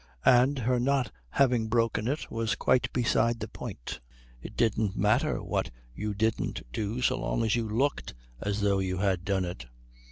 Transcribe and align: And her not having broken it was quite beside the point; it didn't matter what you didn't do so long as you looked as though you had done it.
And 0.25 0.57
her 0.57 0.79
not 0.79 1.11
having 1.29 1.67
broken 1.67 2.07
it 2.07 2.31
was 2.31 2.55
quite 2.55 2.91
beside 2.91 3.39
the 3.39 3.47
point; 3.47 3.99
it 4.41 4.57
didn't 4.57 4.97
matter 4.97 5.43
what 5.43 5.69
you 5.93 6.15
didn't 6.15 6.63
do 6.73 7.03
so 7.03 7.19
long 7.19 7.43
as 7.45 7.55
you 7.55 7.69
looked 7.69 8.15
as 8.39 8.61
though 8.61 8.79
you 8.79 8.97
had 8.97 9.23
done 9.23 9.45
it. 9.45 9.67